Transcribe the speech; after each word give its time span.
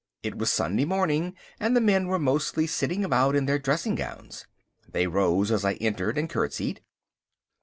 It 0.23 0.35
was 0.35 0.51
Sunday 0.51 0.85
morning, 0.85 1.35
and 1.59 1.75
the 1.75 1.79
men 1.79 2.07
were 2.07 2.17
mostly 2.17 2.65
sitting 2.65 3.05
about 3.05 3.35
in 3.35 3.45
their 3.45 3.59
dressing 3.59 3.93
gowns. 3.93 4.47
They 4.89 5.05
rose 5.05 5.51
as 5.51 5.63
I 5.63 5.73
entered 5.73 6.17
and 6.17 6.27
curtseyed. 6.27 6.81